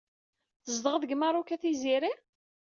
[0.65, 2.13] Tzedɣeḍ deg Meṛṛuk a Tiziri?